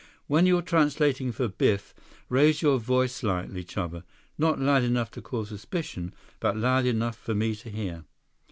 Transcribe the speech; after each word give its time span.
"When 0.25 0.47
you're 0.47 0.63
translating 0.63 1.31
for 1.31 1.47
Biff, 1.47 1.93
raise 2.27 2.63
your 2.63 2.79
voice 2.79 3.13
slightly, 3.13 3.63
Chuba. 3.63 4.01
Not 4.35 4.57
loud 4.59 4.81
enough 4.81 5.11
to 5.11 5.21
cause 5.21 5.49
suspicion, 5.49 6.11
but 6.39 6.57
loud 6.57 6.87
enough 6.87 7.15
for 7.19 7.35
me 7.35 7.53
to 7.57 7.69
hear." 7.69 8.05